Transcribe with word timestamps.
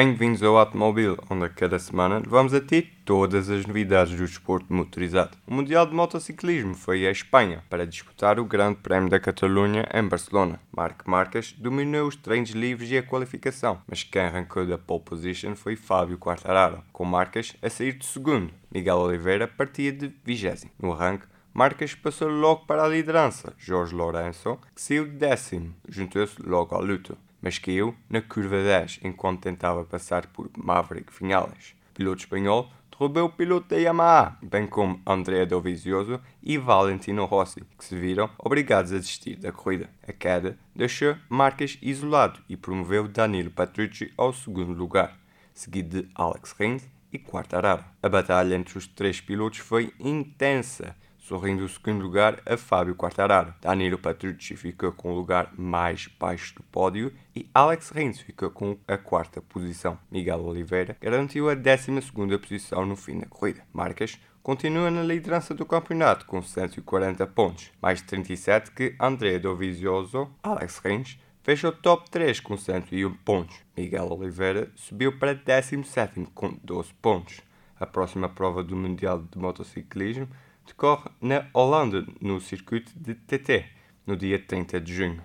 Bem-vindos 0.00 0.44
ao 0.44 0.56
Automóvel, 0.56 1.18
onde 1.28 1.46
a 1.46 1.48
cada 1.48 1.76
semana 1.76 2.22
vamos 2.24 2.54
a 2.54 2.60
ti 2.60 2.82
todas 3.04 3.50
as 3.50 3.66
novidades 3.66 4.14
do 4.14 4.24
desporto 4.24 4.72
motorizado. 4.72 5.36
O 5.44 5.52
Mundial 5.52 5.84
de 5.86 5.92
Motociclismo 5.92 6.72
foi 6.72 7.04
à 7.04 7.10
Espanha 7.10 7.64
para 7.68 7.84
disputar 7.84 8.38
o 8.38 8.44
Grande 8.44 8.76
Prémio 8.76 9.10
da 9.10 9.18
Catalunha 9.18 9.88
em 9.92 10.06
Barcelona. 10.06 10.60
Marc 10.70 11.04
Marques 11.04 11.50
dominou 11.50 12.06
os 12.06 12.14
treinos 12.14 12.50
livres 12.50 12.88
e 12.92 12.96
a 12.96 13.02
qualificação, 13.02 13.82
mas 13.88 14.04
quem 14.04 14.22
arrancou 14.22 14.64
da 14.64 14.78
pole 14.78 15.02
position 15.02 15.56
foi 15.56 15.74
Fábio 15.74 16.16
Quartararo, 16.16 16.80
com 16.92 17.04
Marques 17.04 17.56
a 17.60 17.68
sair 17.68 17.94
de 17.94 18.06
segundo. 18.06 18.54
Miguel 18.72 18.98
Oliveira 18.98 19.48
partia 19.48 19.90
de 19.90 20.12
vigésimo. 20.24 20.70
No 20.80 20.92
arranque, 20.92 21.26
Marques 21.52 21.96
passou 21.96 22.28
logo 22.28 22.66
para 22.66 22.84
a 22.84 22.88
liderança. 22.88 23.52
Jorge 23.58 23.96
Lourenço, 23.96 24.60
que 24.76 24.80
saiu 24.80 25.06
de 25.06 25.16
décimo, 25.16 25.74
juntou-se 25.88 26.40
logo 26.40 26.72
ao 26.72 26.84
luto 26.84 27.18
mas 27.48 27.58
caiu 27.58 27.94
na 28.10 28.20
curva 28.20 28.62
10 28.62 29.00
enquanto 29.02 29.40
tentava 29.40 29.82
passar 29.82 30.26
por 30.26 30.50
Maverick 30.54 31.10
Vinales. 31.18 31.74
O 31.92 31.94
piloto 31.94 32.20
espanhol 32.20 32.70
derrubou 32.90 33.24
o 33.24 33.30
piloto 33.30 33.68
da 33.68 33.76
Yamaha, 33.76 34.36
bem 34.42 34.66
como 34.66 35.00
Andrea 35.06 35.46
Dovizioso 35.46 36.20
e 36.42 36.58
Valentino 36.58 37.24
Rossi, 37.24 37.64
que 37.78 37.86
se 37.86 37.96
viram 37.96 38.28
obrigados 38.38 38.92
a 38.92 38.96
desistir 38.96 39.36
da 39.36 39.50
corrida. 39.50 39.88
A 40.06 40.12
queda 40.12 40.58
deixou 40.76 41.16
Marques 41.26 41.78
isolado 41.80 42.38
e 42.50 42.54
promoveu 42.54 43.08
Danilo 43.08 43.50
Petrucci 43.50 44.12
ao 44.14 44.34
segundo 44.34 44.74
lugar, 44.74 45.18
seguido 45.54 46.02
de 46.02 46.08
Alex 46.14 46.52
Rins 46.52 46.86
e 47.10 47.18
Quartararo. 47.18 47.82
A 48.02 48.10
batalha 48.10 48.56
entre 48.56 48.76
os 48.76 48.86
três 48.86 49.22
pilotos 49.22 49.60
foi 49.60 49.90
intensa 49.98 50.94
sorrindo 51.28 51.62
o 51.62 51.68
segundo 51.68 52.02
lugar 52.02 52.40
a 52.46 52.56
Fábio 52.56 52.94
Quartararo. 52.94 53.54
Danilo 53.60 53.98
Petrucci 53.98 54.56
ficou 54.56 54.92
com 54.92 55.12
o 55.12 55.14
lugar 55.14 55.52
mais 55.58 56.08
baixo 56.18 56.54
do 56.54 56.62
pódio 56.62 57.12
e 57.36 57.46
Alex 57.52 57.90
Rins 57.90 58.18
ficou 58.18 58.50
com 58.50 58.78
a 58.88 58.96
quarta 58.96 59.42
posição. 59.42 59.98
Miguel 60.10 60.40
Oliveira 60.40 60.96
garantiu 60.98 61.50
a 61.50 61.54
12 61.54 62.00
posição 62.38 62.86
no 62.86 62.96
fim 62.96 63.18
da 63.18 63.26
corrida. 63.26 63.62
Marcas 63.74 64.18
continua 64.42 64.90
na 64.90 65.02
liderança 65.02 65.52
do 65.52 65.66
campeonato 65.66 66.24
com 66.24 66.40
140 66.40 67.26
pontos, 67.26 67.72
mais 67.82 68.00
37 68.00 68.70
que 68.70 68.96
André 68.98 69.38
Dovizioso, 69.38 70.30
Alex 70.42 70.78
Rins, 70.78 71.18
fechou 71.42 71.72
top 71.72 72.10
3 72.10 72.40
com 72.40 72.56
101 72.56 73.12
pontos. 73.16 73.58
Miguel 73.76 74.10
Oliveira 74.10 74.70
subiu 74.74 75.18
para 75.18 75.34
17 75.34 76.26
com 76.34 76.58
12 76.64 76.94
pontos. 77.02 77.42
A 77.78 77.86
próxima 77.86 78.30
prova 78.30 78.64
do 78.64 78.74
Mundial 78.74 79.22
de 79.30 79.38
Motociclismo 79.38 80.26
decorre 80.68 81.10
na 81.20 81.46
Holanda, 81.52 82.06
no 82.20 82.40
circuito 82.40 82.92
de 82.94 83.14
TT, 83.14 83.64
no 84.06 84.16
dia 84.16 84.38
30 84.38 84.80
de 84.80 84.94
junho. 84.94 85.22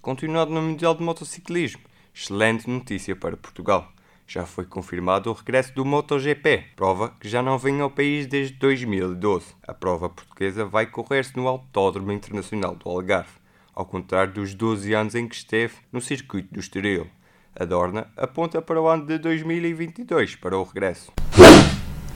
Continuado 0.00 0.52
no 0.52 0.62
Mundial 0.62 0.94
de 0.94 1.02
Motociclismo, 1.02 1.82
excelente 2.14 2.68
notícia 2.68 3.16
para 3.16 3.36
Portugal. 3.36 3.90
Já 4.26 4.46
foi 4.46 4.64
confirmado 4.64 5.30
o 5.30 5.34
regresso 5.34 5.74
do 5.74 5.84
MotoGP, 5.84 6.64
prova 6.76 7.14
que 7.20 7.28
já 7.28 7.42
não 7.42 7.58
vem 7.58 7.80
ao 7.80 7.90
país 7.90 8.26
desde 8.26 8.54
2012. 8.54 9.54
A 9.66 9.74
prova 9.74 10.08
portuguesa 10.08 10.64
vai 10.64 10.86
correr-se 10.86 11.36
no 11.36 11.48
Autódromo 11.48 12.12
Internacional 12.12 12.74
do 12.74 12.88
Algarve, 12.88 13.32
ao 13.74 13.84
contrário 13.84 14.32
dos 14.32 14.54
12 14.54 14.94
anos 14.94 15.14
em 15.14 15.28
que 15.28 15.34
esteve 15.34 15.74
no 15.92 16.00
circuito 16.00 16.54
do 16.54 16.60
Estoril. 16.60 17.06
A 17.54 17.64
Dorna 17.64 18.10
aponta 18.16 18.60
para 18.62 18.80
o 18.80 18.88
ano 18.88 19.06
de 19.06 19.18
2022 19.18 20.36
para 20.36 20.56
o 20.58 20.62
regresso. 20.62 21.12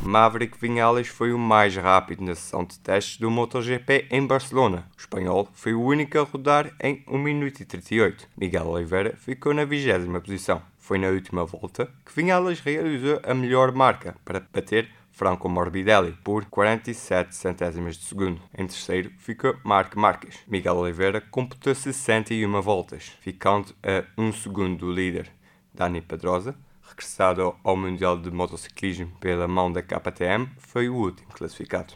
Maverick 0.09 0.57
Vinales 0.59 1.07
foi 1.07 1.35
o 1.35 1.39
mais 1.39 1.77
rápido 1.77 2.25
na 2.25 2.35
sessão 2.35 2.65
de 2.65 2.79
testes 2.79 3.19
do 3.19 3.31
MotoGP 3.31 4.07
em 4.11 4.27
Barcelona. 4.27 4.89
O 4.97 5.01
espanhol 5.01 5.47
foi 5.53 5.75
o 5.75 5.83
único 5.83 6.19
a 6.19 6.23
rodar 6.23 6.75
em 6.81 7.05
1 7.07 7.19
minuto 7.19 7.61
e 7.61 7.67
38. 7.67 8.27
Miguel 8.35 8.69
Oliveira 8.69 9.15
ficou 9.19 9.53
na 9.53 9.67
vigésima 9.67 10.19
posição. 10.19 10.63
Foi 10.79 10.97
na 10.97 11.09
última 11.09 11.45
volta 11.45 11.93
que 12.07 12.17
Vinales 12.17 12.61
realizou 12.61 13.21
a 13.23 13.35
melhor 13.35 13.71
marca 13.73 14.17
para 14.25 14.41
bater 14.41 14.89
Franco 15.13 15.47
Morbidelli 15.47 16.17
por 16.25 16.47
47 16.47 17.37
centésimas 17.37 17.99
de 17.99 18.05
segundo. 18.05 18.41
Em 18.57 18.67
terceiro 18.67 19.13
ficou 19.19 19.59
Marc 19.63 19.95
Marques. 19.95 20.39
Miguel 20.49 20.77
Oliveira 20.77 21.21
completou 21.21 21.75
61 21.75 22.63
voltas, 22.63 23.13
ficando 23.21 23.75
a 23.83 24.07
1 24.17 24.33
segundo 24.33 24.87
do 24.87 24.91
líder. 24.91 25.31
Dani 25.75 26.01
Pedrosa 26.01 26.57
regressado 26.88 27.54
ao 27.62 27.76
Mundial 27.76 28.19
de 28.19 28.31
Motociclismo 28.31 29.12
pela 29.21 29.47
mão 29.47 29.71
da 29.71 29.82
KTM, 29.82 30.49
foi 30.59 30.88
o 30.88 30.94
último 30.94 31.28
classificado. 31.28 31.94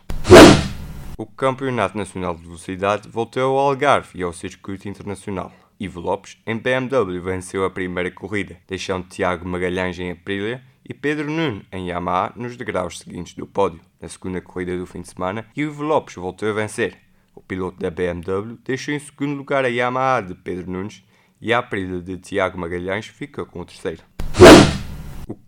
O 1.17 1.27
Campeonato 1.27 1.97
Nacional 1.97 2.35
de 2.35 2.43
Velocidade 2.43 3.09
voltou 3.09 3.59
ao 3.59 3.69
Algarve 3.69 4.19
e 4.19 4.23
ao 4.23 4.33
Circuito 4.33 4.89
Internacional. 4.89 5.53
Ivo 5.79 6.01
Lopes, 6.01 6.39
em 6.47 6.57
BMW, 6.57 7.21
venceu 7.21 7.65
a 7.65 7.71
primeira 7.71 8.11
corrida, 8.11 8.57
deixando 8.69 9.09
Tiago 9.09 9.47
Magalhães 9.49 9.99
em 9.99 10.11
Aprilia 10.11 10.63
e 10.89 10.95
Pedro 10.95 11.31
Nuno 11.31 11.65
em 11.73 11.89
Yamaha 11.89 12.33
nos 12.37 12.57
degraus 12.57 12.99
seguintes 12.99 13.35
do 13.35 13.47
pódio. 13.47 13.81
Na 14.01 14.09
segunda 14.09 14.41
corrida 14.41 14.77
do 14.77 14.87
fim 14.87 15.01
de 15.01 15.09
semana, 15.09 15.47
Ivo 15.57 15.83
Lopes 15.83 16.15
voltou 16.15 16.49
a 16.49 16.53
vencer. 16.53 16.99
O 17.35 17.41
piloto 17.41 17.79
da 17.79 17.91
BMW 17.91 18.59
deixou 18.65 18.95
em 18.95 18.99
segundo 18.99 19.35
lugar 19.35 19.65
a 19.65 19.69
Yamaha 19.69 20.23
de 20.23 20.35
Pedro 20.35 20.71
Nunes 20.71 21.03
e 21.41 21.53
a 21.53 21.59
Aprilia 21.59 22.01
de 22.01 22.17
Tiago 22.19 22.59
Magalhães 22.59 23.07
ficou 23.07 23.45
com 23.45 23.61
o 23.61 23.65
terceiro. 23.65 24.03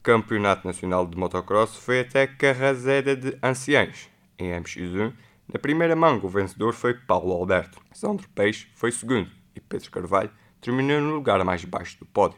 Campeonato 0.04 0.66
Nacional 0.66 1.06
de 1.06 1.16
Motocross 1.16 1.76
foi 1.76 2.00
até 2.00 2.26
Carrazeda 2.26 3.16
de 3.16 3.38
Anciães, 3.42 4.10
em 4.38 4.50
MX1. 4.50 5.14
Na 5.50 5.58
primeira 5.58 5.96
manga, 5.96 6.26
o 6.26 6.28
vencedor 6.28 6.74
foi 6.74 6.92
Paulo 6.92 7.32
Alberto. 7.32 7.80
Sandro 7.90 8.28
Peixe 8.34 8.68
foi 8.74 8.92
segundo 8.92 9.30
e 9.56 9.60
Pedro 9.60 9.90
Carvalho 9.90 10.30
terminou 10.60 11.00
no 11.00 11.14
lugar 11.14 11.42
mais 11.42 11.64
baixo 11.64 11.98
do 11.98 12.04
pódio. 12.04 12.36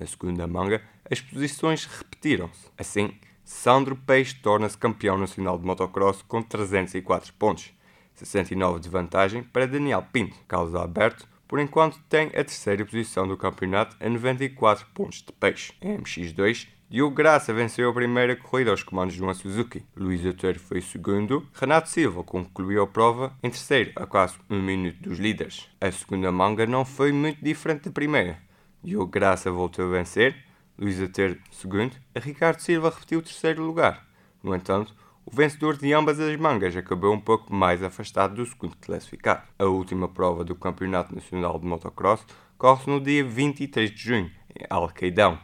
Na 0.00 0.06
segunda 0.06 0.46
manga, 0.46 0.80
as 1.10 1.20
posições 1.20 1.84
repetiram-se. 1.84 2.70
Assim, 2.78 3.14
Sandro 3.44 3.94
Peixe 3.94 4.36
torna-se 4.36 4.78
campeão 4.78 5.18
nacional 5.18 5.58
de 5.58 5.66
motocross 5.66 6.22
com 6.22 6.42
304 6.42 7.30
pontos, 7.34 7.74
69 8.14 8.80
de 8.80 8.88
vantagem 8.88 9.42
para 9.42 9.66
Daniel 9.66 10.02
Pinto. 10.10 10.34
Carlos 10.48 10.74
Alberto 10.74 11.28
por 11.52 11.60
enquanto 11.60 12.00
tem 12.08 12.28
a 12.28 12.42
terceira 12.42 12.82
posição 12.82 13.28
do 13.28 13.36
campeonato 13.36 13.94
a 14.00 14.08
94 14.08 14.86
pontos 14.94 15.18
de 15.22 15.30
peixe. 15.32 15.74
Em 15.82 15.98
MX2, 15.98 16.66
Diogo 16.92 17.14
Graça 17.14 17.54
venceu 17.54 17.88
a 17.88 17.94
primeira 17.94 18.36
corrida 18.36 18.70
aos 18.70 18.82
comandos 18.82 19.14
de 19.14 19.22
uma 19.22 19.32
Suzuki. 19.32 19.82
Luís 19.96 20.26
Oteiro 20.26 20.60
foi 20.60 20.82
segundo. 20.82 21.48
Renato 21.54 21.88
Silva 21.88 22.22
concluiu 22.22 22.82
a 22.82 22.86
prova 22.86 23.32
em 23.42 23.48
terceiro, 23.48 23.92
a 23.96 24.04
quase 24.04 24.34
um 24.50 24.60
minuto 24.60 24.98
dos 25.00 25.18
líderes. 25.18 25.70
A 25.80 25.90
segunda 25.90 26.30
manga 26.30 26.66
não 26.66 26.84
foi 26.84 27.10
muito 27.10 27.42
diferente 27.42 27.84
da 27.86 27.90
primeira. 27.90 28.38
Diogo 28.84 29.06
Graça 29.06 29.50
voltou 29.50 29.86
a 29.86 29.88
vencer. 29.88 30.36
Luís 30.78 31.00
Oteiro 31.00 31.38
segundo. 31.50 31.96
Ricardo 32.14 32.60
Silva 32.60 32.90
repetiu 32.90 33.20
o 33.20 33.22
terceiro 33.22 33.64
lugar. 33.64 34.06
No 34.42 34.54
entanto, 34.54 34.94
o 35.24 35.34
vencedor 35.34 35.78
de 35.78 35.94
ambas 35.94 36.20
as 36.20 36.36
mangas 36.36 36.76
acabou 36.76 37.14
um 37.14 37.20
pouco 37.20 37.54
mais 37.54 37.82
afastado 37.82 38.34
do 38.34 38.44
segundo 38.44 38.76
classificado. 38.76 39.44
A 39.58 39.64
última 39.64 40.08
prova 40.08 40.44
do 40.44 40.54
Campeonato 40.54 41.14
Nacional 41.14 41.58
de 41.58 41.64
Motocross 41.64 42.26
corre-se 42.58 42.90
no 42.90 43.00
dia 43.00 43.24
23 43.24 43.90
de 43.90 43.96
junho, 43.96 44.30
em 44.54 44.66
Alcaidão. 44.68 45.38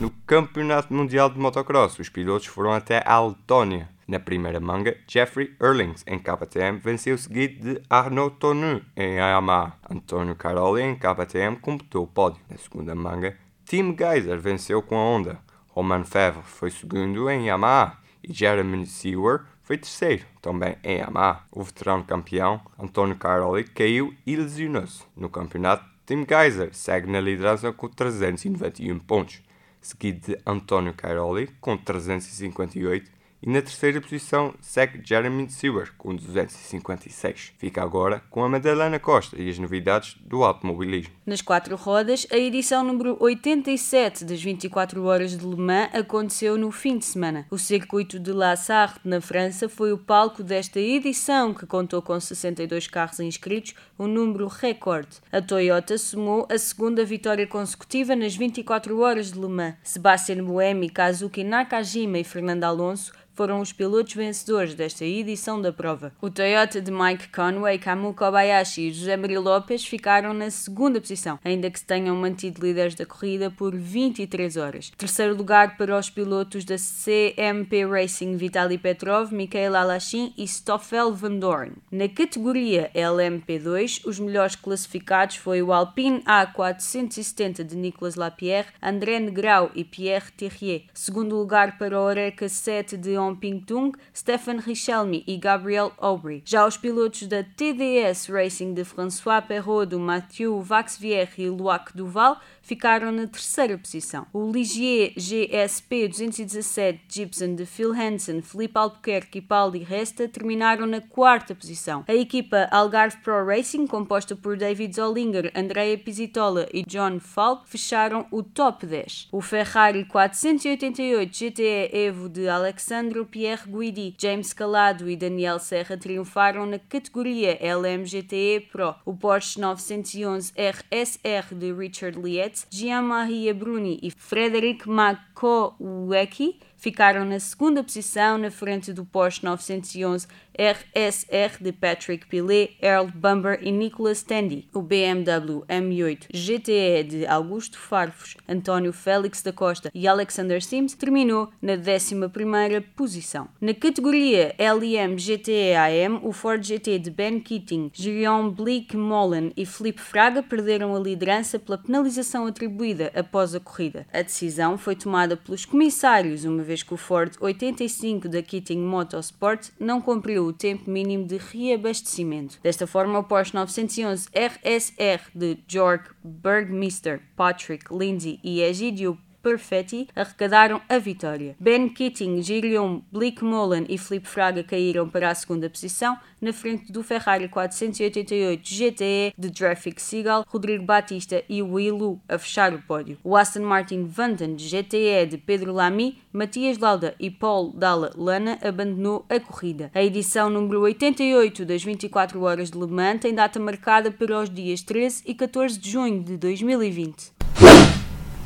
No 0.00 0.10
Campeonato 0.24 0.94
Mundial 0.94 1.28
de 1.28 1.40
Motocross, 1.40 1.98
os 1.98 2.08
pilotos 2.08 2.46
foram 2.46 2.72
até 2.72 3.02
a 3.04 3.20
Letónia. 3.20 3.88
Na 4.06 4.20
primeira 4.20 4.60
manga, 4.60 4.96
Jeffrey 5.08 5.56
Erlings, 5.60 6.04
em 6.06 6.20
KTM, 6.20 6.78
venceu 6.78 7.18
seguido 7.18 7.74
de 7.74 7.82
Arnaud 7.90 8.36
Tonu, 8.36 8.80
em 8.96 9.16
Yamaha. 9.16 9.72
Antonio 9.90 10.36
Caroli, 10.36 10.82
em 10.82 10.94
KTM, 10.94 11.56
completou 11.56 12.04
o 12.04 12.06
pódio. 12.06 12.40
Na 12.48 12.56
segunda 12.56 12.94
manga, 12.94 13.36
Tim 13.64 13.96
Geiser 13.98 14.38
venceu 14.38 14.80
com 14.80 14.96
a 14.96 15.02
Honda. 15.02 15.40
Roman 15.70 16.04
Fevre 16.04 16.42
foi 16.44 16.70
segundo 16.70 17.28
em 17.28 17.46
Yamaha 17.46 17.98
e 18.22 18.32
Jeremy 18.32 18.86
Sewer 18.86 19.40
foi 19.64 19.78
terceiro, 19.78 20.24
também 20.40 20.76
em 20.84 20.98
Yamaha. 20.98 21.42
O 21.50 21.64
veterano 21.64 22.04
campeão, 22.04 22.60
Antonio 22.78 23.16
Caroli, 23.16 23.64
caiu 23.64 24.14
e 24.24 24.36
lesionou-se. 24.36 25.02
No 25.16 25.28
campeonato, 25.28 25.84
Tim 26.06 26.24
Geiser 26.24 26.72
segue 26.72 27.10
na 27.10 27.20
liderança 27.20 27.72
com 27.72 27.88
391 27.88 28.98
pontos, 29.00 29.42
seguido 29.80 30.28
de 30.28 30.40
Antonio 30.44 30.94
Caroli 30.94 31.48
com 31.60 31.76
358 31.76 33.17
e 33.42 33.48
na 33.48 33.62
terceira 33.62 34.00
posição 34.00 34.54
segue 34.60 35.00
Jeremy 35.04 35.48
Sewer 35.50 35.92
com 35.96 36.14
256. 36.14 37.52
Fica 37.56 37.82
agora 37.82 38.22
com 38.30 38.42
a 38.42 38.48
Madalena 38.48 38.98
Costa 38.98 39.40
e 39.40 39.48
as 39.48 39.58
novidades 39.58 40.16
do 40.20 40.42
automobilismo. 40.42 41.14
Nas 41.24 41.40
quatro 41.40 41.76
rodas, 41.76 42.26
a 42.32 42.36
edição 42.36 42.82
número 42.82 43.16
87 43.20 44.24
das 44.24 44.42
24 44.42 45.04
horas 45.04 45.36
de 45.36 45.46
Le 45.46 45.56
Mans 45.56 45.90
aconteceu 45.92 46.56
no 46.56 46.70
fim 46.70 46.98
de 46.98 47.04
semana. 47.04 47.46
O 47.50 47.58
circuito 47.58 48.18
de 48.18 48.32
La 48.32 48.56
Sarre, 48.56 48.98
na 49.04 49.20
França, 49.20 49.68
foi 49.68 49.92
o 49.92 49.98
palco 49.98 50.42
desta 50.42 50.80
edição, 50.80 51.54
que 51.54 51.66
contou 51.66 52.02
com 52.02 52.18
62 52.18 52.88
carros 52.88 53.20
inscritos, 53.20 53.74
um 53.98 54.06
número 54.06 54.48
recorde. 54.48 55.18
A 55.30 55.40
Toyota 55.40 55.96
somou 55.98 56.46
a 56.50 56.58
segunda 56.58 57.04
vitória 57.04 57.46
consecutiva 57.46 58.16
nas 58.16 58.34
24 58.34 58.98
horas 59.00 59.32
de 59.32 59.38
Le 59.38 59.48
Mans. 59.48 59.74
Sebastian 59.82 60.44
Buemi, 60.44 60.90
Kazuki 60.90 61.44
Nakajima 61.44 62.18
e 62.18 62.24
Fernando 62.24 62.64
Alonso 62.64 63.12
foram 63.38 63.60
os 63.60 63.72
pilotos 63.72 64.14
vencedores 64.14 64.74
desta 64.74 65.04
edição 65.04 65.62
da 65.62 65.72
prova. 65.72 66.12
O 66.20 66.28
Toyota 66.28 66.80
de 66.80 66.90
Mike 66.90 67.28
Conway, 67.28 67.78
Kamil 67.78 68.12
Kobayashi 68.12 68.88
e 68.88 68.92
José 68.92 69.16
Maria 69.16 69.38
Lopes 69.38 69.86
ficaram 69.86 70.34
na 70.34 70.50
segunda 70.50 71.00
posição, 71.00 71.38
ainda 71.44 71.70
que 71.70 71.78
se 71.78 71.86
tenham 71.86 72.16
mantido 72.16 72.66
líderes 72.66 72.96
da 72.96 73.06
corrida 73.06 73.48
por 73.48 73.76
23 73.76 74.56
horas. 74.56 74.90
Terceiro 74.98 75.36
lugar 75.36 75.76
para 75.76 75.96
os 75.96 76.10
pilotos 76.10 76.64
da 76.64 76.74
CMP 76.74 77.86
Racing 77.86 78.36
Vitaly 78.36 78.76
Petrov, 78.76 79.32
Mikhail 79.32 79.76
Alashin 79.76 80.34
e 80.36 80.42
Stoffel 80.42 81.14
Van 81.14 81.36
Dorn. 81.36 81.74
Na 81.92 82.08
categoria 82.08 82.90
LMP2, 82.92 84.00
os 84.04 84.18
melhores 84.18 84.56
classificados 84.56 85.36
foi 85.36 85.62
o 85.62 85.72
Alpine 85.72 86.22
A470 86.22 87.62
de 87.62 87.76
Nicolas 87.76 88.16
Lapierre, 88.16 88.66
André 88.82 89.20
Negrau 89.20 89.70
e 89.76 89.84
Pierre 89.84 90.32
Terrier. 90.36 90.86
Segundo 90.92 91.36
lugar 91.36 91.78
para 91.78 91.96
o 91.96 92.02
Oreca 92.02 92.48
7 92.48 92.96
de 92.96 93.27
Ping 93.34 93.60
Tung, 93.60 93.92
Stefan 94.14 94.58
Richelmi 94.58 95.24
e 95.26 95.36
Gabriel 95.36 95.92
Aubry. 95.98 96.42
Já 96.44 96.66
os 96.66 96.76
pilotos 96.76 97.26
da 97.26 97.42
TDS 97.42 98.26
Racing 98.28 98.74
de 98.74 98.84
François 98.84 99.40
Perrault, 99.40 99.94
Mathieu 99.96 100.60
Vaxvier 100.60 101.30
e 101.38 101.48
Loac 101.48 101.96
Duval 101.96 102.38
ficaram 102.62 103.10
na 103.10 103.26
terceira 103.26 103.78
posição. 103.78 104.26
O 104.32 104.50
Ligier 104.50 105.12
GSP 105.16 106.08
217 106.08 107.00
Gibson 107.08 107.54
de 107.54 107.64
Phil 107.64 107.92
Hansen, 107.92 108.42
Felipe 108.42 108.78
Albuquerque 108.78 109.38
e 109.38 109.42
Paulo 109.42 109.72
Di 109.72 109.78
Resta 109.78 110.28
terminaram 110.28 110.86
na 110.86 111.00
quarta 111.00 111.54
posição. 111.54 112.04
A 112.06 112.14
equipa 112.14 112.68
Algarve 112.70 113.16
Pro 113.22 113.46
Racing, 113.46 113.86
composta 113.86 114.36
por 114.36 114.56
David 114.56 114.94
Zollinger, 114.94 115.50
Andrea 115.54 115.96
Pizzitola 115.96 116.68
e 116.72 116.84
John 116.84 117.18
Falk, 117.20 117.68
fecharam 117.68 118.26
o 118.30 118.42
top 118.42 118.86
10. 118.86 119.28
O 119.32 119.40
Ferrari 119.40 120.04
488 120.04 121.30
GTE 121.32 121.90
Evo 121.92 122.28
de 122.28 122.48
Alexandre 122.48 123.17
Pierre 123.24 123.66
Guidi, 123.66 124.14
James 124.18 124.52
Calado 124.52 125.08
e 125.08 125.16
Daniel 125.16 125.58
Serra 125.58 125.96
triunfaram 125.96 126.66
na 126.66 126.78
categoria 126.78 127.58
LMGTE 127.60 128.68
Pro. 128.70 128.94
O 129.04 129.14
Porsche 129.14 129.60
911 129.60 130.52
RSR 130.56 131.54
de 131.54 131.72
Richard 131.72 132.20
Lietz 132.20 132.66
Jean-Marie 132.70 133.52
Bruni 133.52 133.98
e 134.02 134.10
Frederic 134.10 134.88
Makowecki 134.88 136.58
ficaram 136.76 137.24
na 137.24 137.40
segunda 137.40 137.82
posição 137.82 138.38
na 138.38 138.50
frente 138.50 138.92
do 138.92 139.04
Porsche 139.04 139.44
911 139.44 140.26
RSR 140.58 141.62
de 141.62 141.70
Patrick 141.70 142.26
Pilet, 142.26 142.76
Earl 142.82 143.06
Bumber 143.14 143.60
e 143.62 143.70
Nicholas 143.70 144.24
Tandy. 144.24 144.68
O 144.74 144.82
BMW 144.82 145.64
M8 145.68 146.26
GTE 146.32 147.04
de 147.04 147.26
Augusto 147.26 147.78
Farfus, 147.78 148.36
António 148.48 148.92
Félix 148.92 149.40
da 149.40 149.52
Costa 149.52 149.88
e 149.94 150.08
Alexander 150.08 150.60
Sims 150.60 150.94
terminou 150.94 151.48
na 151.62 151.76
11ª 151.76 152.82
posição. 152.96 153.48
Na 153.60 153.72
categoria 153.72 154.52
LM 154.58 155.14
GTE 155.14 155.74
AM, 155.76 156.18
o 156.24 156.32
Ford 156.32 156.60
GT 156.60 156.98
de 156.98 157.10
Ben 157.10 157.38
Keating, 157.38 157.92
Guillaume 157.94 158.50
Blick 158.50 158.96
Mullen 158.96 159.52
e 159.56 159.64
Felipe 159.64 160.00
Fraga 160.00 160.42
perderam 160.42 160.96
a 160.96 160.98
liderança 160.98 161.56
pela 161.58 161.78
penalização 161.78 162.46
atribuída 162.46 163.12
após 163.14 163.54
a 163.54 163.60
corrida. 163.60 164.06
A 164.12 164.22
decisão 164.22 164.76
foi 164.76 164.96
tomada 164.96 165.36
pelos 165.36 165.64
comissários, 165.64 166.44
uma 166.44 166.64
vez 166.64 166.82
que 166.82 166.94
o 166.94 166.96
Ford 166.96 167.32
85 167.40 168.28
da 168.28 168.42
Keating 168.42 168.80
Motorsport 168.80 169.68
não 169.78 170.00
cumpriu 170.00 170.47
o 170.48 170.52
tempo 170.52 170.90
mínimo 170.90 171.26
de 171.26 171.36
reabastecimento. 171.36 172.58
Desta 172.62 172.86
forma, 172.86 173.18
o 173.18 173.24
Porsche 173.24 173.54
911 173.54 174.28
RSR 174.32 175.30
de 175.34 175.58
Georg 175.66 176.10
Bergmister, 176.24 177.20
Patrick 177.36 177.92
Lindsay 177.94 178.40
e 178.42 178.60
Egidio 178.60 179.18
Perfetti 179.48 180.06
arrecadaram 180.14 180.80
a 180.90 180.98
vitória. 180.98 181.56
Ben 181.58 181.88
Keating, 181.88 182.42
Gilliam 182.42 183.02
Blickmolen 183.10 183.86
e 183.88 183.96
Felipe 183.96 184.28
Fraga 184.28 184.62
caíram 184.62 185.08
para 185.08 185.30
a 185.30 185.34
segunda 185.34 185.70
posição, 185.70 186.18
na 186.38 186.52
frente 186.52 186.92
do 186.92 187.02
Ferrari 187.02 187.48
488 187.48 188.62
GTE 188.62 189.34
de 189.38 189.50
Traffic 189.50 190.00
Seagull, 190.00 190.44
Rodrigo 190.46 190.84
Batista 190.84 191.42
e 191.48 191.62
Willu 191.62 192.20
a 192.28 192.36
fechar 192.36 192.74
o 192.74 192.82
pódio. 192.82 193.16
O 193.24 193.34
Aston 193.34 193.62
Martin 193.62 194.04
Vantage 194.04 194.68
GTE 194.68 195.26
de 195.26 195.38
Pedro 195.38 195.72
Lamy, 195.72 196.18
Matias 196.30 196.76
Lauda 196.76 197.14
e 197.18 197.30
Paul 197.30 197.72
Dalla 197.72 198.12
Lana 198.14 198.58
abandonou 198.62 199.24
a 199.30 199.40
corrida. 199.40 199.90
A 199.94 200.02
edição 200.02 200.50
número 200.50 200.82
88 200.82 201.64
das 201.64 201.82
24 201.82 202.40
horas 202.42 202.70
de 202.70 202.78
Le 202.78 202.86
Mans 202.86 203.20
tem 203.20 203.34
data 203.34 203.58
marcada 203.58 204.10
para 204.10 204.40
os 204.40 204.50
dias 204.50 204.82
13 204.82 205.22
e 205.26 205.34
14 205.34 205.78
de 205.78 205.90
junho 205.90 206.22
de 206.22 206.36
2020. 206.36 207.37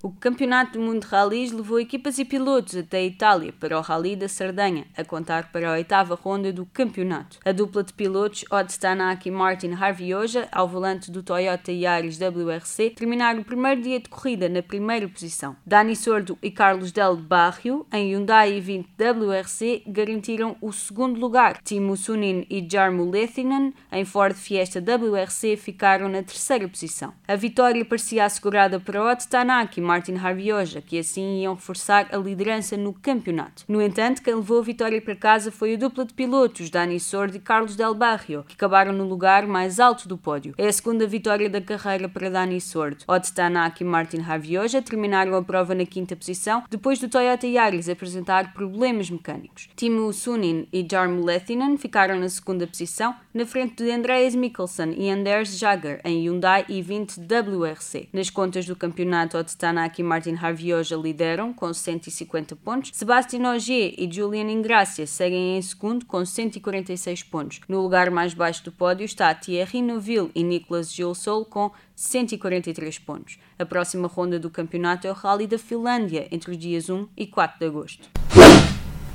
O 0.04 0.10
Campeonato 0.10 0.72
do 0.72 0.80
Mundo 0.80 1.02
de 1.02 1.06
Rallys 1.06 1.52
levou 1.52 1.78
equipas 1.78 2.18
e 2.18 2.24
pilotos 2.24 2.74
até 2.74 2.98
a 2.98 3.04
Itália 3.04 3.52
para 3.52 3.78
o 3.78 3.80
Rally 3.80 4.16
da 4.16 4.28
Sardanha, 4.28 4.84
a 4.96 5.04
contar 5.04 5.52
para 5.52 5.68
a 5.68 5.74
oitava 5.74 6.16
ronda 6.16 6.52
do 6.52 6.66
campeonato. 6.66 7.38
A 7.44 7.52
dupla 7.52 7.84
de 7.84 7.92
pilotos 7.92 8.44
Odd 8.50 8.72
Stanak 8.72 9.28
e 9.28 9.30
Martin 9.30 9.74
Harvioja, 9.74 10.48
ao 10.50 10.66
volante 10.66 11.08
do 11.08 11.22
Toyota 11.22 11.70
Yaris 11.70 12.18
WRC, 12.18 12.90
terminaram 12.96 13.42
o 13.42 13.44
primeiro 13.44 13.80
dia 13.80 14.00
de 14.00 14.08
corrida 14.08 14.48
na 14.48 14.60
primeira 14.60 15.08
posição. 15.08 15.54
Dani 15.64 15.94
Sordo 15.94 16.36
e 16.42 16.50
Carlos 16.50 16.90
Del 16.90 17.14
Barrio, 17.14 17.86
em 17.92 18.12
Hyundai 18.12 18.60
20 18.60 18.88
WRC, 18.98 19.84
garantiram 19.86 20.56
o 20.60 20.72
segundo 20.72 21.20
lugar. 21.20 21.58
Timo 21.62 21.96
Sunin 21.96 22.44
e 22.50 22.66
Jarmo 22.68 23.08
Lethinen, 23.08 23.72
em 23.92 24.04
Ford 24.04 24.34
Fiesta 24.34 24.80
WRC, 24.80 25.56
ficaram 25.56 26.08
na 26.08 26.24
terceira 26.24 26.66
posição. 26.66 27.14
A 27.28 27.36
vitória 27.36 27.84
parecia 27.84 28.24
assegurada 28.24 28.80
para 28.80 29.00
Odd 29.00 29.22
Stanak 29.22 29.78
e 29.78 29.91
Martin 29.92 30.16
Harvioja, 30.16 30.80
que 30.80 30.98
assim 30.98 31.42
iam 31.42 31.52
reforçar 31.52 32.08
a 32.10 32.16
liderança 32.16 32.78
no 32.78 32.94
campeonato. 32.94 33.64
No 33.68 33.82
entanto, 33.82 34.22
quem 34.22 34.34
levou 34.34 34.60
a 34.60 34.62
vitória 34.62 35.02
para 35.02 35.14
casa 35.14 35.52
foi 35.52 35.74
a 35.74 35.76
dupla 35.76 36.06
de 36.06 36.14
pilotos, 36.14 36.70
Dani 36.70 36.98
Sordo 36.98 37.36
e 37.36 37.40
Carlos 37.40 37.76
Del 37.76 37.94
Barrio, 37.94 38.42
que 38.48 38.54
acabaram 38.54 38.94
no 38.94 39.04
lugar 39.04 39.46
mais 39.46 39.78
alto 39.78 40.08
do 40.08 40.16
pódio. 40.16 40.54
É 40.56 40.66
a 40.66 40.72
segunda 40.72 41.06
vitória 41.06 41.50
da 41.50 41.60
carreira 41.60 42.08
para 42.08 42.30
Dani 42.30 42.58
Sordo. 42.58 43.04
Odd 43.06 43.30
Tanak 43.34 43.82
e 43.82 43.86
Martin 43.86 44.22
Harvioja 44.22 44.80
terminaram 44.80 45.34
a 45.34 45.42
prova 45.42 45.74
na 45.74 45.84
quinta 45.84 46.16
posição, 46.16 46.64
depois 46.70 46.98
do 46.98 47.10
Toyota 47.10 47.46
Yaris 47.46 47.90
apresentar 47.90 48.54
problemas 48.54 49.10
mecânicos. 49.10 49.68
Timo 49.76 50.10
Sunin 50.10 50.66
e 50.72 50.86
Jarmo 50.90 51.22
Lethinen 51.22 51.76
ficaram 51.76 52.18
na 52.18 52.30
segunda 52.30 52.66
posição, 52.66 53.14
na 53.34 53.44
frente 53.44 53.84
de 53.84 53.90
Andreas 53.90 54.34
Mikkelsen 54.34 54.94
e 54.96 55.10
Anders 55.10 55.58
Jager 55.58 56.00
em 56.02 56.22
Hyundai 56.22 56.64
i20 56.64 57.18
WRC. 57.18 58.08
Nas 58.10 58.30
contas 58.30 58.64
do 58.64 58.74
campeonato, 58.74 59.36
Odd 59.36 59.54
Tanak 59.54 59.81
Tanak 59.82 60.00
e 60.00 60.04
Martin 60.04 60.36
Harvioja 60.36 60.96
lideram 60.96 61.52
com 61.52 61.72
150 61.72 62.54
pontos. 62.56 62.90
Sebastian 62.94 63.50
Ogier 63.52 63.94
e 63.98 64.08
Julian 64.10 64.50
Ingracia 64.50 65.06
seguem 65.06 65.56
em 65.56 65.62
segundo 65.62 66.06
com 66.06 66.24
146 66.24 67.22
pontos. 67.24 67.60
No 67.68 67.80
lugar 67.80 68.10
mais 68.10 68.32
baixo 68.34 68.64
do 68.64 68.70
pódio 68.70 69.04
está 69.04 69.34
Thierry 69.34 69.82
Neuville 69.82 70.30
e 70.34 70.44
Nicolas 70.44 70.92
Gilsol 70.92 71.44
com 71.44 71.72
143 71.96 72.98
pontos. 73.00 73.38
A 73.58 73.66
próxima 73.66 74.06
ronda 74.06 74.38
do 74.38 74.50
campeonato 74.50 75.06
é 75.06 75.10
o 75.10 75.14
Rally 75.14 75.46
da 75.46 75.58
Finlândia 75.58 76.28
entre 76.30 76.52
os 76.52 76.58
dias 76.58 76.88
1 76.88 77.08
e 77.16 77.26
4 77.26 77.58
de 77.58 77.66
agosto. 77.66 78.21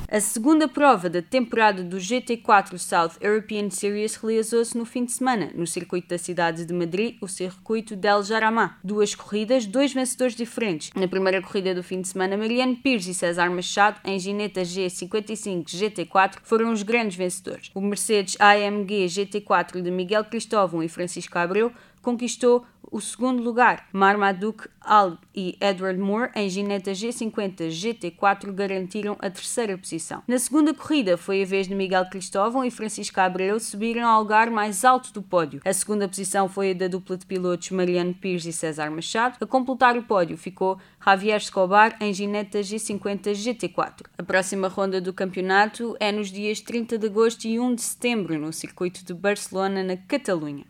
A 0.09 0.21
segunda 0.21 0.69
prova 0.69 1.09
da 1.09 1.21
temporada 1.21 1.83
do 1.83 1.97
GT4 1.97 2.77
South 2.77 3.11
European 3.19 3.69
Series 3.69 4.15
realizou-se 4.15 4.77
no 4.77 4.85
fim 4.85 5.03
de 5.03 5.11
semana, 5.11 5.51
no 5.53 5.67
circuito 5.67 6.07
da 6.07 6.17
cidade 6.17 6.63
de 6.63 6.73
Madrid, 6.73 7.17
o 7.19 7.27
circuito 7.27 7.93
del 7.93 8.23
Jarama. 8.23 8.77
Duas 8.81 9.13
corridas, 9.13 9.65
dois 9.65 9.91
vencedores 9.91 10.33
diferentes. 10.33 10.91
Na 10.95 11.09
primeira 11.09 11.41
corrida 11.41 11.75
do 11.75 11.83
fim 11.83 11.99
de 11.99 12.07
semana, 12.07 12.37
Mariano 12.37 12.77
Pires 12.77 13.05
e 13.05 13.13
César 13.13 13.49
Machado, 13.49 13.99
em 14.05 14.17
Gineta 14.17 14.61
G55 14.61 15.65
GT4, 15.65 16.37
foram 16.41 16.71
os 16.71 16.83
grandes 16.83 17.17
vencedores. 17.17 17.69
O 17.75 17.81
Mercedes 17.81 18.37
AMG 18.39 19.07
GT4 19.07 19.81
de 19.81 19.91
Miguel 19.91 20.23
Cristóvão 20.23 20.81
e 20.81 20.87
Francisco 20.87 21.37
Abreu 21.37 21.73
conquistou 22.07 22.65
o 22.89 23.01
segundo 23.01 23.43
lugar. 23.43 23.85
Marmaduke 23.91 24.69
Al 24.79 25.17
e 25.35 25.57
Edward 25.59 25.99
Moore 25.99 26.31
em 26.33 26.49
Gineta 26.49 26.91
G50 26.91 27.67
GT4 27.67 28.49
garantiram 28.53 29.17
a 29.19 29.29
terceira 29.29 29.77
posição. 29.77 30.23
Na 30.25 30.39
segunda 30.39 30.73
corrida 30.73 31.17
foi 31.17 31.43
a 31.43 31.45
vez 31.45 31.67
de 31.67 31.75
Miguel 31.75 32.09
Cristóvão 32.09 32.63
e 32.63 32.71
Francisco 32.71 33.19
Abreu 33.19 33.59
subirem 33.59 34.01
ao 34.01 34.21
lugar 34.21 34.49
mais 34.49 34.85
alto 34.85 35.11
do 35.11 35.21
pódio. 35.21 35.59
A 35.65 35.73
segunda 35.73 36.07
posição 36.07 36.47
foi 36.47 36.71
a 36.71 36.73
da 36.73 36.87
dupla 36.87 37.17
de 37.17 37.25
pilotos 37.25 37.71
Mariano 37.71 38.13
Pires 38.13 38.45
e 38.45 38.53
César 38.53 38.89
Machado. 38.89 39.35
A 39.41 39.45
completar 39.45 39.97
o 39.97 40.03
pódio 40.03 40.37
ficou 40.37 40.79
Javier 41.05 41.41
Escobar 41.41 41.97
em 41.99 42.13
Gineta 42.13 42.61
G50 42.61 43.31
GT4. 43.33 44.05
A 44.17 44.23
próxima 44.23 44.69
ronda 44.69 45.01
do 45.01 45.11
campeonato 45.11 45.97
é 45.99 46.09
nos 46.13 46.31
dias 46.31 46.61
30 46.61 46.97
de 46.97 47.07
agosto 47.07 47.45
e 47.45 47.59
1 47.59 47.75
de 47.75 47.81
setembro 47.81 48.39
no 48.39 48.53
circuito 48.53 49.03
de 49.03 49.13
Barcelona, 49.13 49.83
na 49.83 49.97
Catalunha. 49.97 50.63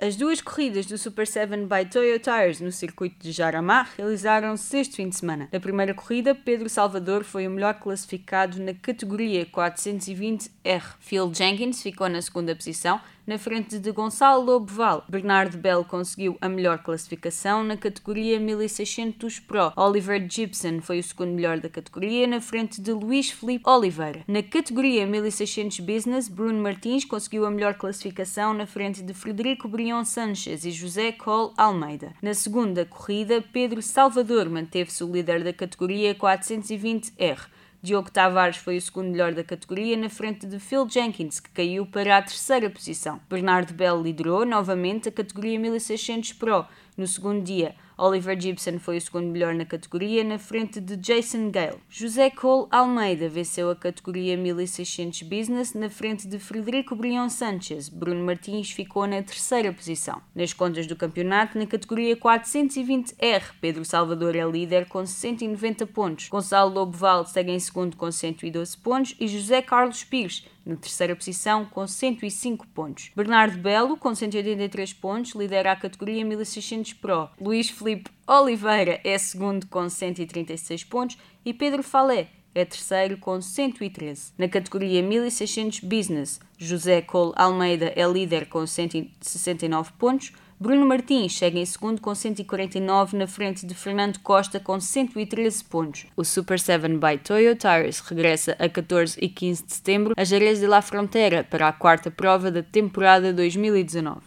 As 0.00 0.14
duas 0.14 0.40
corridas 0.40 0.86
do 0.86 0.96
Super 0.96 1.26
7 1.26 1.64
by 1.64 1.84
Toyo 1.90 2.20
Tires 2.20 2.60
no 2.60 2.70
circuito 2.70 3.16
de 3.18 3.32
Jarama 3.32 3.84
realizaram-se 3.96 4.78
este 4.78 4.94
fim 4.94 5.08
de 5.08 5.16
semana. 5.16 5.48
Na 5.50 5.58
primeira 5.58 5.92
corrida, 5.92 6.36
Pedro 6.36 6.68
Salvador 6.68 7.24
foi 7.24 7.48
o 7.48 7.50
melhor 7.50 7.74
classificado 7.74 8.60
na 8.62 8.72
categoria 8.74 9.44
420R. 9.46 10.82
Phil 11.00 11.34
Jenkins 11.34 11.82
ficou 11.82 12.08
na 12.08 12.22
segunda 12.22 12.54
posição, 12.54 13.00
na 13.28 13.36
frente 13.36 13.78
de 13.78 13.92
Gonçalo 13.92 14.42
Loboval. 14.42 15.04
Bernardo 15.06 15.58
Bell 15.58 15.84
conseguiu 15.84 16.38
a 16.40 16.48
melhor 16.48 16.78
classificação 16.78 17.62
na 17.62 17.76
categoria 17.76 18.40
1600 18.40 19.38
Pro. 19.40 19.70
Oliver 19.76 20.26
Gibson 20.26 20.80
foi 20.80 20.98
o 20.98 21.04
segundo 21.04 21.34
melhor 21.34 21.60
da 21.60 21.68
categoria, 21.68 22.26
na 22.26 22.40
frente 22.40 22.80
de 22.80 22.90
Luís 22.90 23.30
Felipe 23.30 23.68
Oliveira. 23.68 24.24
Na 24.26 24.42
categoria 24.42 25.06
1600 25.06 25.80
Business, 25.80 26.26
Bruno 26.26 26.62
Martins 26.62 27.04
conseguiu 27.04 27.44
a 27.44 27.50
melhor 27.50 27.74
classificação 27.74 28.54
na 28.54 28.64
frente 28.64 29.02
de 29.02 29.12
Frederico 29.12 29.68
Brion 29.68 30.06
Sanchez 30.06 30.64
e 30.64 30.70
José 30.70 31.12
Cole 31.12 31.52
Almeida. 31.58 32.14
Na 32.22 32.32
segunda 32.32 32.86
corrida, 32.86 33.44
Pedro 33.52 33.82
Salvador 33.82 34.48
manteve-se 34.48 35.04
o 35.04 35.12
líder 35.12 35.44
da 35.44 35.52
categoria 35.52 36.14
420R. 36.14 37.57
Diogo 37.80 38.10
Tavares 38.10 38.56
foi 38.56 38.76
o 38.76 38.80
segundo 38.80 39.10
melhor 39.10 39.32
da 39.32 39.44
categoria, 39.44 39.96
na 39.96 40.08
frente 40.08 40.46
de 40.46 40.58
Phil 40.58 40.88
Jenkins, 40.88 41.38
que 41.38 41.50
caiu 41.50 41.86
para 41.86 42.16
a 42.16 42.22
terceira 42.22 42.68
posição. 42.68 43.20
Bernardo 43.30 43.72
Bell 43.72 44.02
liderou 44.02 44.44
novamente 44.44 45.08
a 45.08 45.12
categoria 45.12 45.60
1600 45.60 46.32
Pro 46.32 46.66
no 46.96 47.06
segundo 47.06 47.40
dia. 47.40 47.76
Oliver 47.98 48.40
Gibson 48.40 48.78
foi 48.78 48.96
o 48.96 49.00
segundo 49.00 49.26
melhor 49.26 49.52
na 49.52 49.64
categoria, 49.64 50.22
na 50.22 50.38
frente 50.38 50.80
de 50.80 50.96
Jason 50.96 51.50
Gale. 51.50 51.78
José 51.88 52.30
Cole 52.30 52.68
Almeida 52.70 53.28
venceu 53.28 53.70
a 53.70 53.74
categoria 53.74 54.36
1600 54.36 55.22
Business, 55.22 55.74
na 55.74 55.90
frente 55.90 56.28
de 56.28 56.38
Frederico 56.38 56.94
Brion 56.94 57.28
Sanchez. 57.28 57.88
Bruno 57.88 58.24
Martins 58.24 58.70
ficou 58.70 59.04
na 59.04 59.20
terceira 59.20 59.72
posição. 59.72 60.22
Nas 60.32 60.52
contas 60.52 60.86
do 60.86 60.94
campeonato, 60.94 61.58
na 61.58 61.66
categoria 61.66 62.16
420R, 62.16 63.42
Pedro 63.60 63.84
Salvador 63.84 64.36
é 64.36 64.48
líder 64.48 64.86
com 64.86 65.04
190 65.04 65.84
pontos. 65.88 66.28
Gonçalo 66.28 66.72
Loboval 66.72 67.26
segue 67.26 67.50
em 67.50 67.58
segundo 67.58 67.96
com 67.96 68.12
112 68.12 68.78
pontos 68.78 69.16
e 69.18 69.26
José 69.26 69.60
Carlos 69.60 70.04
Pires 70.04 70.44
na 70.68 70.76
terceira 70.76 71.16
posição 71.16 71.64
com 71.64 71.86
105 71.86 72.66
pontos. 72.68 73.10
Bernardo 73.16 73.58
Belo, 73.58 73.96
com 73.96 74.14
183 74.14 74.92
pontos, 74.92 75.34
lidera 75.34 75.72
a 75.72 75.76
categoria 75.76 76.22
1600 76.22 76.92
Pro. 76.92 77.30
Luís 77.40 77.70
Felipe 77.70 78.10
Oliveira 78.26 79.00
é 79.02 79.16
segundo 79.16 79.66
com 79.66 79.88
136 79.88 80.84
pontos 80.84 81.16
e 81.42 81.54
Pedro 81.54 81.82
Falé 81.82 82.28
é 82.54 82.64
terceiro 82.64 83.16
com 83.16 83.40
113. 83.40 84.32
Na 84.36 84.48
categoria 84.48 85.02
1600 85.02 85.80
Business, 85.80 86.40
José 86.58 87.00
Cole 87.00 87.32
Almeida 87.36 87.92
é 87.96 88.06
líder 88.06 88.46
com 88.46 88.66
169 88.66 89.92
pontos. 89.98 90.32
Bruno 90.60 90.84
Martins 90.84 91.32
chega 91.32 91.56
em 91.56 91.64
segundo 91.64 92.00
com 92.00 92.12
149 92.12 93.16
na 93.16 93.28
frente 93.28 93.64
de 93.64 93.74
Fernando 93.74 94.18
Costa 94.18 94.58
com 94.58 94.80
113 94.80 95.62
pontos. 95.62 96.06
O 96.16 96.24
Super 96.24 96.58
7 96.58 96.88
by 96.96 97.18
Toyo 97.22 97.54
Tires 97.54 98.00
regressa 98.00 98.56
a 98.58 98.68
14 98.68 99.16
e 99.22 99.28
15 99.28 99.64
de 99.64 99.72
setembro 99.72 100.14
a 100.16 100.24
Jerez 100.24 100.58
de 100.58 100.66
la 100.66 100.82
Frontera 100.82 101.44
para 101.44 101.68
a 101.68 101.72
quarta 101.72 102.10
prova 102.10 102.50
da 102.50 102.62
temporada 102.62 103.32
2019. 103.32 104.20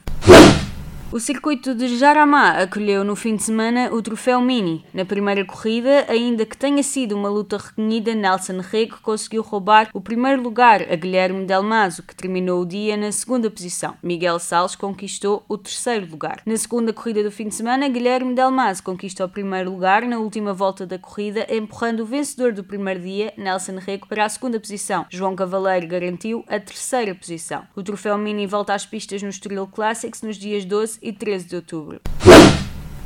O 1.13 1.19
circuito 1.19 1.75
de 1.75 1.97
Jaramá 1.97 2.51
acolheu 2.51 3.03
no 3.03 3.17
fim 3.17 3.35
de 3.35 3.43
semana 3.43 3.93
o 3.93 4.01
Troféu 4.01 4.39
Mini. 4.39 4.85
Na 4.93 5.03
primeira 5.03 5.43
corrida, 5.43 6.05
ainda 6.07 6.45
que 6.45 6.55
tenha 6.55 6.81
sido 6.81 7.17
uma 7.17 7.27
luta 7.27 7.57
reconhecida, 7.57 8.15
Nelson 8.15 8.61
Rego 8.61 8.97
conseguiu 9.01 9.41
roubar 9.41 9.89
o 9.93 9.99
primeiro 9.99 10.41
lugar 10.41 10.83
a 10.83 10.95
Guilherme 10.95 11.45
Delmaso, 11.45 12.01
que 12.03 12.15
terminou 12.15 12.61
o 12.61 12.65
dia 12.65 12.95
na 12.95 13.11
segunda 13.11 13.51
posição. 13.51 13.95
Miguel 14.01 14.39
Salles 14.39 14.73
conquistou 14.73 15.43
o 15.49 15.57
terceiro 15.57 16.09
lugar. 16.09 16.41
Na 16.45 16.55
segunda 16.55 16.93
corrida 16.93 17.21
do 17.21 17.29
fim 17.29 17.49
de 17.49 17.55
semana, 17.55 17.89
Guilherme 17.89 18.33
Delmaso 18.33 18.81
conquista 18.81 19.25
o 19.25 19.29
primeiro 19.29 19.69
lugar 19.69 20.03
na 20.03 20.17
última 20.17 20.53
volta 20.53 20.85
da 20.85 20.97
corrida, 20.97 21.45
empurrando 21.53 22.03
o 22.03 22.05
vencedor 22.05 22.53
do 22.53 22.63
primeiro 22.63 23.01
dia, 23.01 23.33
Nelson 23.35 23.79
Rego, 23.79 24.07
para 24.07 24.23
a 24.23 24.29
segunda 24.29 24.57
posição. 24.61 25.05
João 25.09 25.35
Cavaleiro 25.35 25.87
garantiu 25.87 26.45
a 26.47 26.57
terceira 26.57 27.13
posição. 27.13 27.67
O 27.75 27.83
Troféu 27.83 28.17
Mini 28.17 28.47
volta 28.47 28.73
às 28.73 28.85
pistas 28.85 29.21
no 29.21 29.27
Estoril 29.27 29.67
Classics 29.67 30.21
nos 30.21 30.37
dias 30.37 30.63
12 30.63 31.00
e 31.01 31.11
13 31.11 31.47
de 31.47 31.55
outubro. 31.55 32.01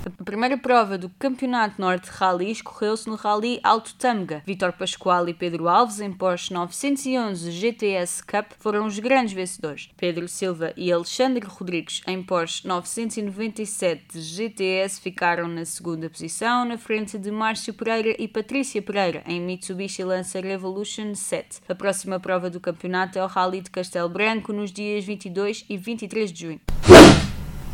A 0.06 0.24
primeira 0.24 0.56
prova 0.56 1.00
do 1.00 1.10
Campeonato 1.18 1.82
Norte 1.82 2.12
de 2.12 2.12
Rallys 2.12 2.62
correu-se 2.62 3.08
no 3.08 3.16
Rally 3.16 3.60
Alto 3.64 3.96
Tâmega. 3.96 4.44
Vitor 4.46 4.72
Pascoal 4.74 5.28
e 5.28 5.34
Pedro 5.34 5.68
Alves, 5.68 6.00
em 6.00 6.14
Porsche 6.14 6.54
911 6.54 7.50
GTS 7.50 8.24
Cup, 8.24 8.52
foram 8.60 8.86
os 8.86 9.00
grandes 9.00 9.34
vencedores. 9.34 9.90
Pedro 9.98 10.28
Silva 10.28 10.72
e 10.78 10.92
Alexandre 10.92 11.44
Rodrigues, 11.44 12.04
em 12.06 12.22
Porsche 12.22 12.68
997 12.68 14.22
GTS, 14.22 15.02
ficaram 15.02 15.48
na 15.48 15.66
segunda 15.66 16.08
posição, 16.08 16.66
na 16.66 16.78
frente 16.78 17.18
de 17.18 17.32
Márcio 17.32 17.74
Pereira 17.74 18.16
e 18.20 18.28
Patrícia 18.28 18.84
Pereira, 18.84 19.24
em 19.26 19.42
Mitsubishi 19.42 20.04
Lancer 20.04 20.44
Revolution 20.44 21.16
7. 21.16 21.62
A 21.68 21.74
próxima 21.74 22.20
prova 22.20 22.48
do 22.48 22.60
campeonato 22.60 23.18
é 23.18 23.24
o 23.24 23.28
Rally 23.28 23.62
de 23.62 23.72
Castelo 23.72 24.10
Branco, 24.10 24.54
nos 24.54 24.72
dias 24.72 25.04
22 25.04 25.66
e 25.68 25.78
23 25.78 26.32
de 26.32 26.42
junho. 26.42 26.62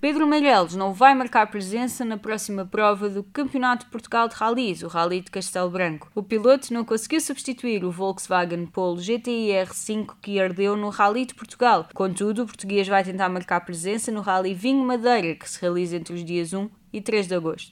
Pedro 0.02 0.26
Meirelles 0.26 0.74
não 0.74 0.92
vai 0.92 1.14
marcar 1.14 1.46
presença 1.46 2.04
na 2.04 2.18
próxima 2.18 2.66
prova 2.66 3.08
do 3.08 3.22
Campeonato 3.22 3.86
de 3.86 3.92
Portugal 3.92 4.28
de 4.28 4.34
Rallys, 4.34 4.82
o 4.82 4.88
Rally 4.88 5.22
de 5.22 5.30
Castelo 5.30 5.70
Branco. 5.70 6.10
O 6.16 6.24
piloto 6.24 6.74
não 6.74 6.84
conseguiu 6.84 7.22
substituir 7.22 7.86
o 7.86 7.92
Volkswagen 7.92 8.66
Polo 8.66 9.00
GTI 9.00 9.50
R5 9.64 10.16
que 10.20 10.40
ardeu 10.42 10.76
no 10.76 10.90
Rally 10.90 11.28
de 11.28 11.36
Portugal. 11.36 11.88
Contudo, 11.94 12.42
o 12.42 12.46
português 12.48 12.88
vai 12.88 13.04
tentar 13.04 13.30
marcar 13.30 13.62
presença 13.62 14.12
no 14.12 14.22
Rally 14.22 14.56
Vinho 14.56 14.84
Madeira, 14.84 15.36
que 15.36 15.48
se 15.48 15.62
realiza 15.62 15.98
entre 15.98 16.16
os 16.16 16.26
dias 16.26 16.52
1 16.52 16.68
e 16.92 17.00
3 17.00 17.28
de 17.28 17.36
agosto. 17.36 17.72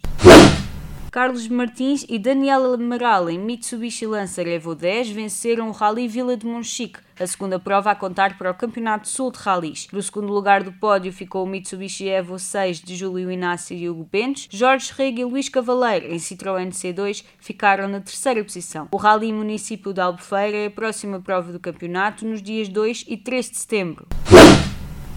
Carlos 1.12 1.48
Martins 1.48 2.06
e 2.08 2.20
Daniela 2.20 2.76
Amaral 2.76 3.32
em 3.32 3.40
Mitsubishi 3.40 4.06
Lancer 4.06 4.48
Evo 4.48 4.76
10 4.76 5.10
venceram 5.10 5.70
o 5.70 5.72
Rally 5.72 6.08
Vila 6.08 6.38
de 6.38 6.46
Monchique, 6.46 7.00
a 7.20 7.26
segunda 7.26 7.60
prova 7.60 7.90
a 7.90 7.96
contar 7.96 8.38
para 8.38 8.52
o 8.52 8.54
Campeonato 8.54 9.08
Sul 9.08 9.32
de 9.32 9.40
Rallys. 9.40 9.88
No 9.92 10.04
segundo 10.04 10.32
lugar 10.32 10.62
do 10.62 10.72
pódio 10.72 11.12
ficou 11.12 11.44
o 11.44 11.48
Mitsubishi 11.48 12.08
Evo 12.08 12.38
6 12.38 12.82
de 12.82 12.96
Júlio 12.96 13.32
Inácio 13.32 13.76
e 13.76 13.90
Hugo 13.90 14.08
Bentes. 14.10 14.48
Jorge 14.52 14.94
Rega 14.96 15.22
e 15.22 15.26
Luís 15.26 15.50
Cavaleiro, 15.50 16.14
em 16.14 16.18
Citroën 16.18 16.70
C2, 16.70 17.24
ficaram 17.40 17.88
na 17.88 18.00
terceira 18.00 18.44
posição. 18.44 18.88
O 18.92 18.98
Rally 18.98 19.34
Município 19.34 19.92
de 19.92 20.02
Albufeira 20.02 20.58
é 20.58 20.66
a 20.68 20.72
próxima 20.72 21.20
prova 21.20 21.52
do 21.52 21.60
campeonato 21.60 22.24
nos 22.24 22.42
dias 22.42 22.70
2 22.70 23.06
e 23.08 23.18
3 23.18 23.50
de 23.50 23.58
setembro. 23.58 24.08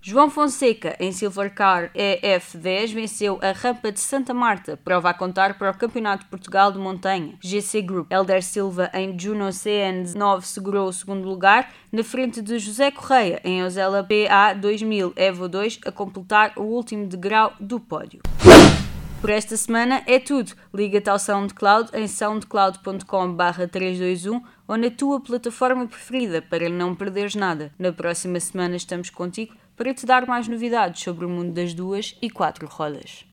João 0.04 0.28
Fonseca, 0.28 0.96
em 0.98 1.12
Silvercar 1.12 1.92
EF10, 1.94 2.92
venceu 2.92 3.38
a 3.40 3.52
rampa 3.52 3.92
de 3.92 4.00
Santa 4.00 4.34
Marta, 4.34 4.76
prova 4.76 5.10
a 5.10 5.14
contar 5.14 5.56
para 5.56 5.70
o 5.70 5.78
Campeonato 5.78 6.24
de 6.24 6.28
Portugal 6.28 6.72
de 6.72 6.78
Montanha. 6.80 7.34
GC 7.40 7.82
Group. 7.82 8.10
Elder 8.10 8.42
Silva, 8.42 8.90
em 8.92 9.16
Juno 9.16 9.50
CN9, 9.50 10.42
segurou 10.42 10.88
o 10.88 10.92
segundo 10.92 11.28
lugar, 11.28 11.72
na 11.92 12.02
frente 12.02 12.42
de 12.42 12.58
José 12.58 12.90
Correia, 12.90 13.40
em 13.44 13.62
Ozela 13.62 14.02
PA 14.02 14.54
2000 14.54 15.12
Evo 15.14 15.48
2, 15.48 15.78
a 15.86 15.92
completar 15.92 16.52
o 16.56 16.62
último 16.62 17.06
degrau 17.06 17.52
do 17.60 17.78
pódio. 17.78 18.22
Por 19.20 19.30
esta 19.30 19.56
semana 19.56 20.02
é 20.08 20.18
tudo. 20.18 20.52
Liga-te 20.74 21.08
ao 21.08 21.16
SoundCloud 21.16 21.90
em 21.94 22.08
soundcloud.com/321 22.08 24.42
ou 24.66 24.76
na 24.76 24.90
tua 24.90 25.20
plataforma 25.20 25.86
preferida 25.86 26.42
para 26.42 26.68
não 26.68 26.92
perderes 26.92 27.36
nada. 27.36 27.72
Na 27.78 27.92
próxima 27.92 28.40
semana 28.40 28.74
estamos 28.74 29.10
contigo 29.10 29.54
para 29.76 29.94
te 29.94 30.06
dar 30.06 30.26
mais 30.26 30.48
novidades 30.48 31.02
sobre 31.02 31.24
o 31.24 31.28
mundo 31.28 31.52
das 31.52 31.74
duas 31.74 32.16
e 32.20 32.30
quatro 32.30 32.66
rodas. 32.66 33.24